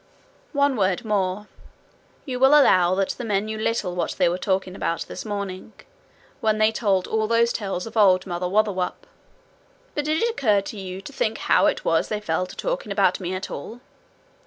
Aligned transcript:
One 0.53 0.77
word 0.77 1.05
more: 1.05 1.45
you 2.25 2.39
will 2.39 2.57
allow 2.59 2.95
that 2.95 3.09
the 3.09 3.23
men 3.23 3.45
knew 3.45 3.59
little 3.59 3.93
what 3.93 4.13
they 4.17 4.27
were 4.27 4.39
talking 4.39 4.73
about 4.75 5.01
this 5.01 5.23
morning, 5.25 5.73
when 6.39 6.57
they 6.57 6.71
told 6.71 7.05
all 7.05 7.27
those 7.27 7.53
tales 7.53 7.85
of 7.85 7.95
Old 7.95 8.25
Mother 8.25 8.47
Wotherwop; 8.49 9.05
but 9.93 10.05
did 10.05 10.23
it 10.23 10.27
occur 10.31 10.59
to 10.61 10.79
you 10.79 11.01
to 11.01 11.13
think 11.13 11.37
how 11.37 11.67
it 11.67 11.85
was 11.85 12.07
they 12.07 12.19
fell 12.19 12.47
to 12.47 12.55
talking 12.55 12.91
about 12.91 13.19
me 13.19 13.35
at 13.35 13.51
all? 13.51 13.79